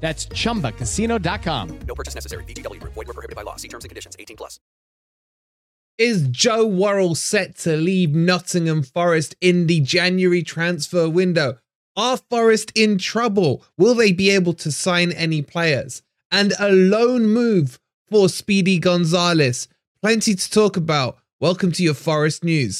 [0.00, 1.78] That's chumbacasino.com.
[1.88, 2.44] No purchase necessary.
[2.44, 3.56] VGW, void, were prohibited by law.
[3.56, 4.60] See terms and conditions 18 plus.
[5.96, 11.58] Is Joe Worrall set to leave Nottingham Forest in the January transfer window?
[11.96, 13.62] Are Forest in trouble?
[13.78, 16.02] Will they be able to sign any players?
[16.32, 17.78] And a loan move
[18.10, 19.68] for Speedy Gonzalez.
[20.02, 21.18] Plenty to talk about.
[21.38, 22.76] Welcome to your Forest News.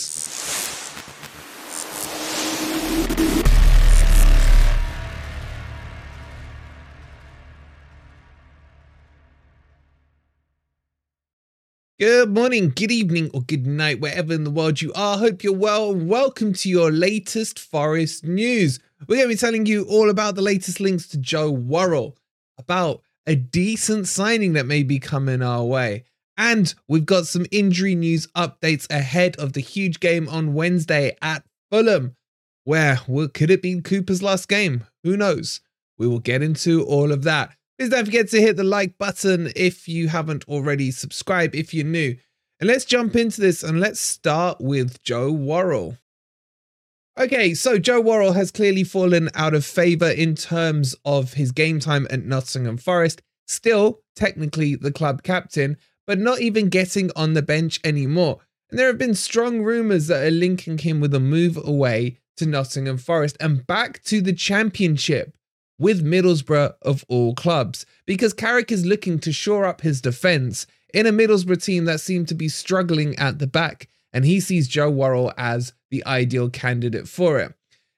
[12.00, 15.16] Good morning, good evening, or good night, wherever in the world you are.
[15.16, 15.94] Hope you're well.
[15.94, 18.80] Welcome to your latest Forest news.
[19.06, 22.18] We're going to be telling you all about the latest links to Joe Worrall,
[22.58, 26.02] about a decent signing that may be coming our way.
[26.36, 31.44] And we've got some injury news updates ahead of the huge game on Wednesday at
[31.70, 32.16] Fulham.
[32.64, 34.84] Where well, could it be Cooper's last game?
[35.04, 35.60] Who knows?
[35.96, 37.54] We will get into all of that.
[37.78, 40.92] Please don't forget to hit the like button if you haven't already.
[40.92, 42.16] Subscribe if you're new.
[42.60, 45.98] And let's jump into this and let's start with Joe Worrall.
[47.18, 51.80] Okay, so Joe Worrall has clearly fallen out of favour in terms of his game
[51.80, 53.22] time at Nottingham Forest.
[53.46, 55.76] Still, technically the club captain,
[56.06, 58.38] but not even getting on the bench anymore.
[58.70, 62.46] And there have been strong rumours that are linking him with a move away to
[62.46, 65.34] Nottingham Forest and back to the Championship
[65.78, 71.06] with Middlesbrough of all clubs, because Carrick is looking to shore up his defence in
[71.06, 74.90] a Middlesbrough team that seemed to be struggling at the back, and he sees Joe
[74.90, 77.52] Worrall as the ideal candidate for it.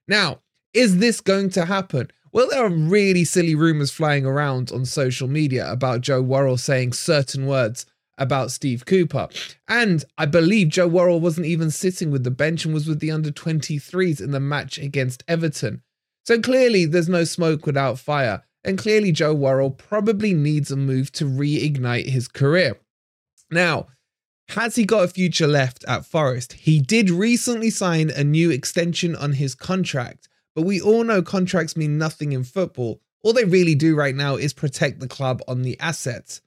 [0.09, 0.41] Now,
[0.73, 2.11] is this going to happen?
[2.33, 6.93] Well, there are really silly rumours flying around on social media about Joe Worrall saying
[6.93, 7.87] certain words
[8.19, 9.29] about Steve Cooper.
[9.69, 13.11] And I believe Joe Worrall wasn't even sitting with the bench and was with the
[13.11, 15.83] under 23s in the match against Everton.
[16.27, 21.13] So clearly, there's no smoke without fire, and clearly, Joe Worrall probably needs a move
[21.13, 22.81] to reignite his career.
[23.49, 23.87] Now,
[24.49, 26.55] has he got a future left at Forest?
[26.55, 31.77] He did recently sign a new extension on his contract, but we all know contracts
[31.77, 33.01] mean nothing in football.
[33.23, 36.41] All they really do right now is protect the club on the assets.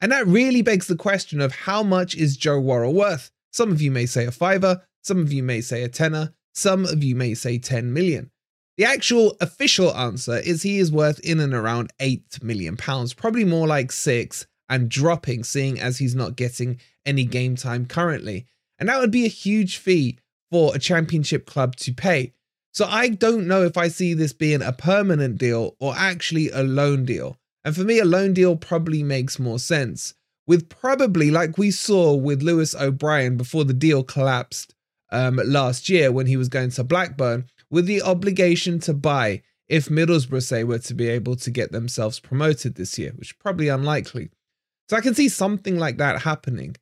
[0.00, 3.30] And that really begs the question of how much is Joe Worrall worth?
[3.50, 6.86] Some of you may say a fiver, some of you may say a tenner, some
[6.86, 8.30] of you may say 10 million.
[8.78, 13.44] The actual official answer is he is worth in and around 8 million pounds, probably
[13.44, 18.46] more like 6 and dropping seeing as he's not getting any game time currently.
[18.78, 20.20] And that would be a huge fee
[20.52, 22.32] for a championship club to pay.
[22.72, 26.62] So I don't know if I see this being a permanent deal or actually a
[26.62, 27.36] loan deal.
[27.64, 30.14] And for me, a loan deal probably makes more sense.
[30.46, 34.76] With probably, like we saw with Lewis O'Brien before the deal collapsed
[35.10, 39.88] um, last year when he was going to Blackburn, with the obligation to buy if
[39.88, 43.68] Middlesbrough, say, were to be able to get themselves promoted this year, which is probably
[43.68, 44.30] unlikely.
[44.88, 46.76] So I can see something like that happening.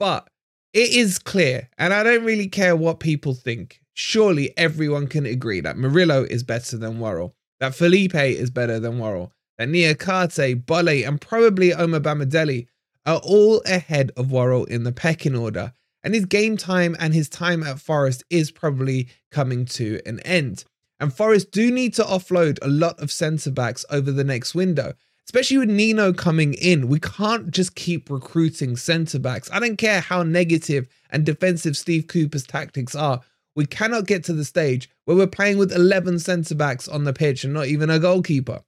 [0.00, 0.28] But
[0.72, 3.80] it is clear, and I don't really care what people think.
[3.94, 8.98] Surely everyone can agree that Murillo is better than Worrall, that Felipe is better than
[8.98, 12.66] Worrall, that Niakhaté, Boly, and probably Omobamidele
[13.06, 15.72] are all ahead of Worrall in the pecking order
[16.04, 20.64] and his game time and his time at Forest is probably coming to an end.
[21.00, 24.94] And Forest do need to offload a lot of centre backs over the next window,
[25.26, 26.88] especially with Nino coming in.
[26.88, 29.50] We can't just keep recruiting centre backs.
[29.52, 33.20] I don't care how negative and defensive Steve Cooper's tactics are.
[33.54, 37.12] We cannot get to the stage where we're playing with 11 centre backs on the
[37.12, 38.62] pitch and not even a goalkeeper.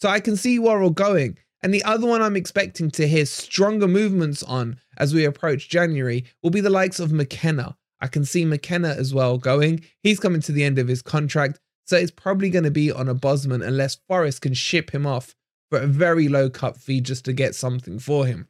[0.00, 1.38] So I can see where we're going.
[1.62, 6.24] And the other one I'm expecting to hear stronger movements on as we approach January
[6.42, 7.76] will be the likes of McKenna.
[8.00, 9.84] I can see McKenna as well going.
[10.02, 11.60] He's coming to the end of his contract.
[11.86, 15.34] So it's probably going to be on a Bosman unless Forest can ship him off
[15.70, 18.48] for a very low cut fee just to get something for him.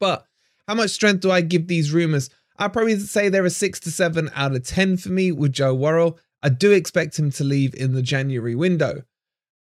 [0.00, 0.26] But
[0.66, 2.30] how much strength do I give these rumors?
[2.58, 5.74] I'd probably say they're a six to seven out of 10 for me with Joe
[5.74, 6.18] Worrall.
[6.42, 9.02] I do expect him to leave in the January window,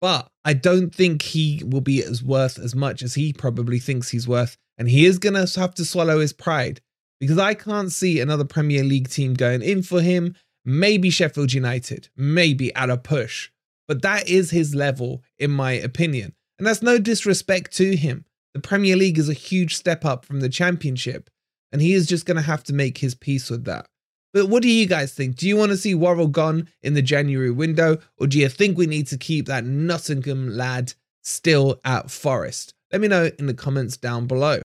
[0.02, 4.10] but I don't think he will be as worth as much as he probably thinks
[4.10, 4.58] he's worth.
[4.76, 6.80] And he is going to have to swallow his pride
[7.20, 10.34] because I can't see another Premier League team going in for him.
[10.64, 13.50] Maybe Sheffield United, maybe at a push,
[13.86, 16.34] but that is his level, in my opinion.
[16.58, 18.24] And that's no disrespect to him.
[18.54, 21.30] The Premier League is a huge step up from the Championship,
[21.70, 23.86] and he is just going to have to make his peace with that.
[24.32, 25.36] But what do you guys think?
[25.36, 28.78] Do you want to see Worrall gone in the January window, or do you think
[28.78, 32.72] we need to keep that Nottingham lad still at Forest?
[32.90, 34.60] Let me know in the comments down below.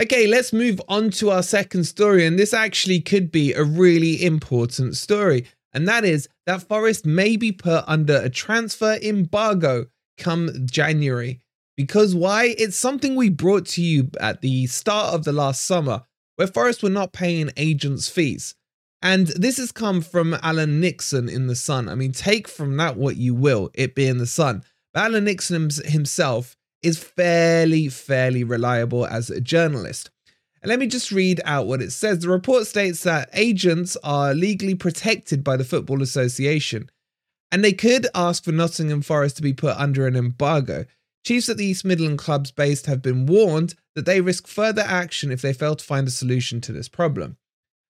[0.00, 4.24] Okay, let's move on to our second story, and this actually could be a really
[4.24, 9.86] important story, and that is that Forest may be put under a transfer embargo
[10.16, 11.40] come January.
[11.76, 12.54] Because why?
[12.58, 16.02] It's something we brought to you at the start of the last summer,
[16.36, 18.54] where Forest were not paying agents' fees.
[19.00, 21.88] And this has come from Alan Nixon in The Sun.
[21.88, 24.64] I mean, take from that what you will, it being The Sun.
[24.92, 30.10] But Alan Nixon himself is fairly, fairly reliable as a journalist.
[30.62, 32.18] And let me just read out what it says.
[32.18, 36.90] The report states that agents are legally protected by the Football Association,
[37.52, 40.84] and they could ask for Nottingham Forest to be put under an embargo.
[41.24, 45.30] Chiefs at the East Midland clubs based have been warned that they risk further action
[45.30, 47.36] if they fail to find a solution to this problem.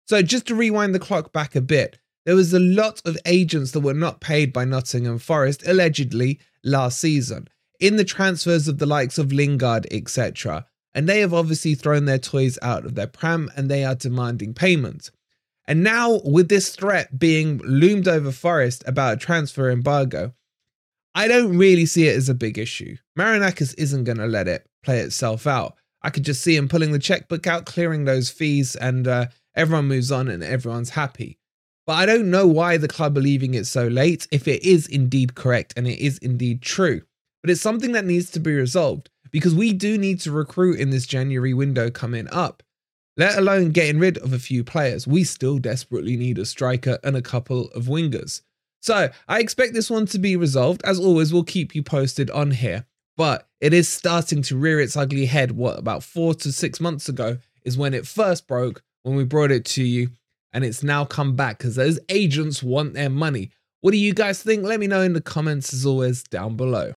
[0.08, 3.72] So, just to rewind the clock back a bit, there was a lot of agents
[3.72, 7.46] that were not paid by Nottingham Forest, allegedly, last season,
[7.78, 10.64] in the transfers of the likes of Lingard, etc.
[10.94, 14.54] And they have obviously thrown their toys out of their pram and they are demanding
[14.54, 15.10] payment.
[15.66, 20.32] And now, with this threat being loomed over Forest about a transfer embargo,
[21.14, 22.96] I don't really see it as a big issue.
[23.18, 25.74] Marinakis isn't going to let it play itself out.
[26.00, 29.26] I could just see him pulling the checkbook out, clearing those fees, and uh,
[29.58, 31.38] everyone moves on and everyone's happy.
[31.86, 34.86] But I don't know why the club are leaving it so late, if it is
[34.86, 37.02] indeed correct and it is indeed true.
[37.42, 40.90] But it's something that needs to be resolved because we do need to recruit in
[40.90, 42.62] this January window coming up.
[43.16, 47.16] Let alone getting rid of a few players, we still desperately need a striker and
[47.16, 48.42] a couple of wingers.
[48.80, 50.82] So I expect this one to be resolved.
[50.84, 52.86] As always, we'll keep you posted on here.
[53.16, 55.52] But it is starting to rear its ugly head.
[55.52, 59.50] What, about four to six months ago is when it first broke, when we brought
[59.50, 60.10] it to you.
[60.52, 63.50] And it's now come back because those agents want their money.
[63.80, 64.64] What do you guys think?
[64.64, 66.92] Let me know in the comments as always down below.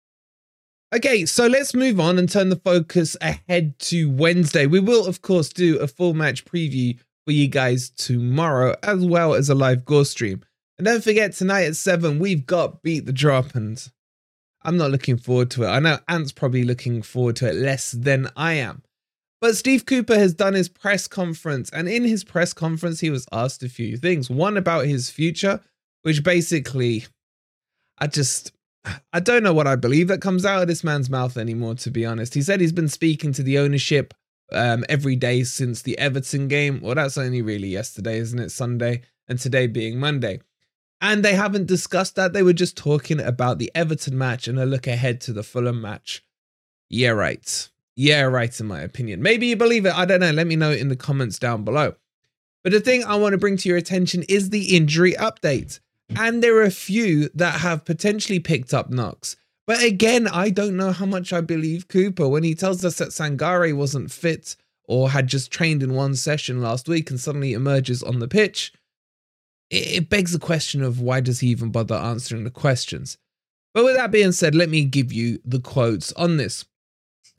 [0.93, 4.65] Okay, so let's move on and turn the focus ahead to Wednesday.
[4.65, 9.33] We will, of course, do a full match preview for you guys tomorrow, as well
[9.33, 10.43] as a live Gore stream.
[10.77, 13.81] And don't forget, tonight at 7, we've got Beat the Drop, and
[14.63, 15.67] I'm not looking forward to it.
[15.67, 18.83] I know Ant's probably looking forward to it less than I am.
[19.41, 23.27] But Steve Cooper has done his press conference, and in his press conference, he was
[23.31, 24.29] asked a few things.
[24.29, 25.59] One about his future,
[26.03, 27.05] which basically,
[27.97, 28.51] I just,
[29.11, 31.89] I don't know what I believe that comes out of this man's mouth anymore, to
[31.89, 32.35] be honest.
[32.35, 34.13] He said he's been speaking to the ownership
[34.51, 36.79] um, every day since the Everton game.
[36.79, 38.51] Well, that's only really yesterday, isn't it?
[38.51, 40.41] Sunday, and today being Monday.
[41.01, 42.33] And they haven't discussed that.
[42.33, 45.81] They were just talking about the Everton match and a look ahead to the Fulham
[45.81, 46.23] match.
[46.89, 47.70] Yeah, right.
[47.95, 49.21] Yeah, right, in my opinion.
[49.21, 49.97] Maybe you believe it.
[49.97, 50.31] I don't know.
[50.31, 51.95] Let me know in the comments down below.
[52.63, 55.79] But the thing I want to bring to your attention is the injury update.
[56.15, 59.35] And there are a few that have potentially picked up knocks.
[59.65, 63.09] But again, I don't know how much I believe Cooper when he tells us that
[63.09, 64.55] Sangare wasn't fit
[64.85, 68.73] or had just trained in one session last week and suddenly emerges on the pitch
[69.71, 73.17] it begs the question of why does he even bother answering the questions?
[73.73, 76.65] But with that being said, let me give you the quotes on this.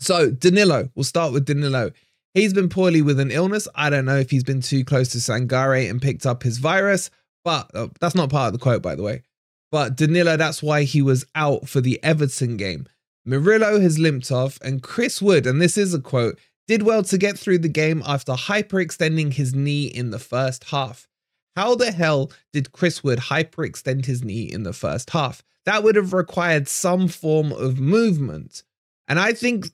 [0.02, 1.92] So, Danilo, we'll start with Danilo.
[2.34, 3.68] He's been poorly with an illness.
[3.76, 7.08] I don't know if he's been too close to Sangare and picked up his virus,
[7.44, 9.22] but oh, that's not part of the quote, by the way.
[9.70, 12.86] But Danilo, that's why he was out for the Everton game.
[13.24, 17.16] Murillo has limped off, and Chris Wood, and this is a quote, did well to
[17.16, 21.06] get through the game after hyperextending his knee in the first half.
[21.54, 25.44] How the hell did Chris Wood hyperextend his knee in the first half?
[25.64, 28.64] That would have required some form of movement.
[29.12, 29.68] And I think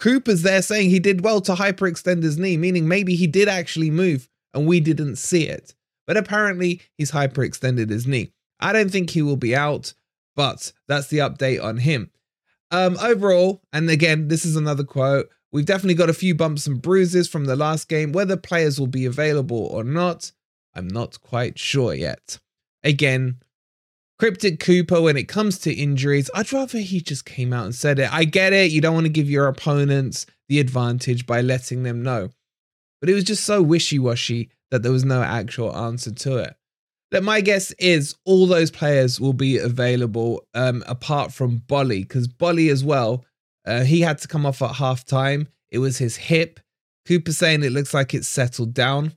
[0.00, 3.88] Cooper's there saying he did well to hyperextend his knee, meaning maybe he did actually
[3.88, 5.76] move and we didn't see it.
[6.08, 8.32] But apparently he's hyperextended his knee.
[8.58, 9.94] I don't think he will be out,
[10.34, 12.10] but that's the update on him.
[12.72, 15.28] Um, overall, and again, this is another quote.
[15.52, 18.10] We've definitely got a few bumps and bruises from the last game.
[18.10, 20.32] Whether players will be available or not,
[20.74, 22.40] I'm not quite sure yet.
[22.82, 23.36] Again,
[24.20, 27.98] Cryptic Cooper, when it comes to injuries, I'd rather he just came out and said
[27.98, 28.12] it.
[28.12, 28.70] I get it.
[28.70, 32.28] You don't want to give your opponents the advantage by letting them know.
[33.00, 36.54] But it was just so wishy washy that there was no actual answer to it.
[37.12, 42.28] That my guess is all those players will be available um, apart from Boly, because
[42.28, 43.24] Boly as well,
[43.66, 45.48] uh, he had to come off at half time.
[45.70, 46.60] It was his hip.
[47.08, 49.14] Cooper saying it looks like it's settled down.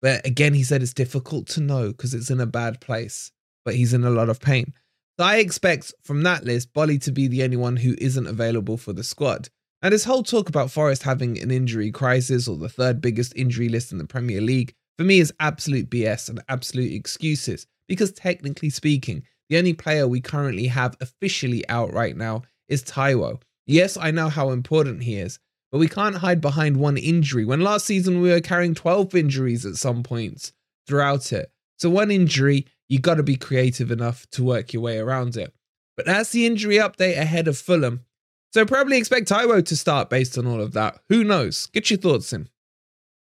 [0.00, 3.30] But again, he said it's difficult to know because it's in a bad place,
[3.64, 4.72] but he's in a lot of pain.
[5.18, 8.76] So I expect from that list, Boly to be the only one who isn't available
[8.76, 9.48] for the squad.
[9.82, 13.68] And this whole talk about Forest having an injury crisis or the third biggest injury
[13.68, 17.66] list in the Premier League for me is absolute BS and absolute excuses.
[17.86, 23.42] Because technically speaking, the only player we currently have officially out right now is Taiwo.
[23.66, 25.38] Yes, I know how important he is,
[25.70, 29.66] but we can't hide behind one injury when last season we were carrying 12 injuries
[29.66, 30.52] at some points
[30.86, 31.50] throughout it.
[31.78, 35.52] So, one injury, you got to be creative enough to work your way around it.
[35.96, 38.04] But that's the injury update ahead of Fulham.
[38.52, 41.00] So, probably expect Taiwo to start based on all of that.
[41.08, 41.66] Who knows?
[41.66, 42.48] Get your thoughts in.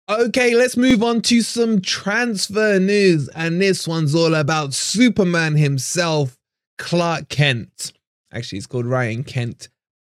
[0.08, 3.28] Okay, let's move on to some transfer news.
[3.28, 6.36] And this one's all about Superman himself,
[6.76, 7.92] Clark Kent.
[8.32, 9.68] Actually, it's called Ryan Kent.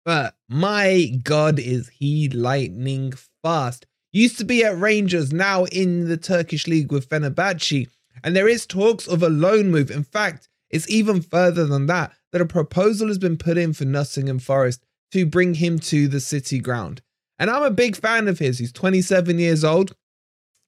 [0.04, 3.86] But my God, is he lightning fast.
[4.12, 7.88] Used to be at Rangers, now in the Turkish league with Fenerbahce.
[8.22, 9.90] And there is talks of a loan move.
[9.90, 13.84] In fact, it's even further than that, that a proposal has been put in for
[13.84, 17.02] Nottingham Forest to bring him to the City ground.
[17.38, 18.58] And I'm a big fan of his.
[18.58, 19.94] He's 27 years old.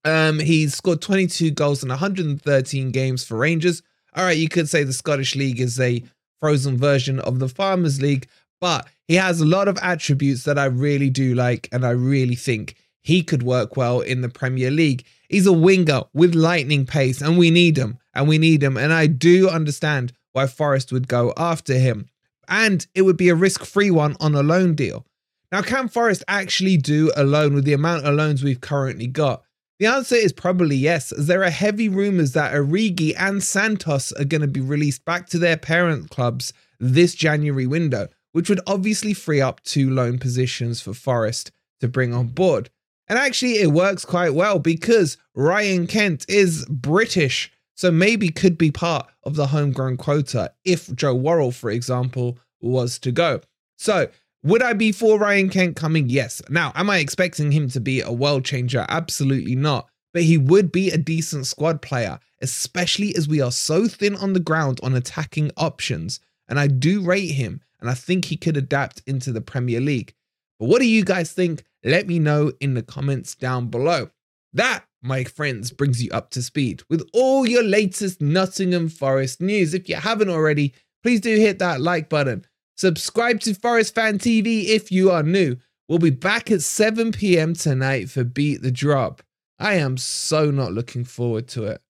[0.05, 3.83] Um, he's scored 22 goals in 113 games for Rangers.
[4.15, 6.03] All right, you could say the Scottish League is a
[6.41, 8.27] frozen version of the Farmers League,
[8.61, 12.35] but he has a lot of attributes that I really do like, and I really
[12.35, 15.05] think he could work well in the Premier League.
[15.31, 18.77] He's a winger with lightning pace, and we need him, and we need him.
[18.77, 22.09] And I do understand why Forest would go after him.
[22.49, 25.07] And it would be a risk free one on a loan deal.
[25.53, 29.45] Now, can Forest actually do a loan with the amount of loans we've currently got?
[29.79, 34.25] The answer is probably yes, as there are heavy rumours that Origi and Santos are
[34.25, 39.15] going to be released back to their parent clubs this January window, which would obviously
[39.15, 42.69] free up two loan positions for Forest to bring on board.
[43.11, 48.71] And actually, it works quite well because Ryan Kent is British, so maybe could be
[48.71, 53.41] part of the homegrown quota if Joe Worrall, for example, was to go.
[53.79, 54.07] So
[54.45, 56.09] would I be for Ryan Kent coming?
[56.09, 56.41] Yes.
[56.49, 58.87] Now, am I expecting him to be a world changer?
[58.89, 59.89] Absolutely not.
[60.15, 64.35] But he would be a decent squad player, especially as we are so thin on
[64.35, 66.21] the ground on attacking options.
[66.47, 70.15] And I do rate him, and I think he could adapt into the Premier League.
[70.61, 71.65] But what do you guys think?
[71.85, 74.11] Let me know in the comments down below.
[74.53, 79.75] That, my friends, brings you up to speed with all your latest Nottingham Forest news.
[79.75, 82.45] If you haven't already, please do hit that like button
[82.81, 85.57] Subscribe to Forest Fan TV if you are new.
[85.87, 87.53] We'll be back at 7 p.m.
[87.53, 89.21] tonight for Beat the Drop.
[89.59, 91.83] I am so not looking forward to it.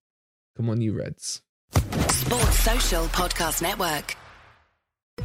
[0.57, 1.43] Come on, you Reds.
[2.09, 4.17] Sports Social Podcast Network.